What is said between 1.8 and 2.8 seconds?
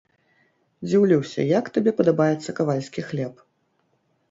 падабаецца